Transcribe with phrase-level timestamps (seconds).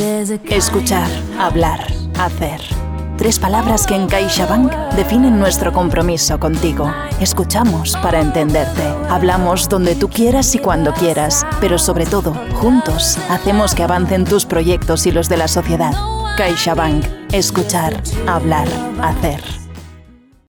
[0.00, 1.86] Escuchar, hablar,
[2.18, 2.58] hacer.
[3.18, 6.90] Tres palabras que en CaixaBank definen nuestro compromiso contigo.
[7.20, 8.82] Escuchamos para entenderte.
[9.10, 14.46] Hablamos donde tú quieras y cuando quieras, pero sobre todo, juntos, hacemos que avancen tus
[14.46, 15.92] proyectos y los de la sociedad.
[16.38, 17.04] CaixaBank.
[17.32, 18.68] Escuchar, hablar,
[19.02, 19.59] hacer.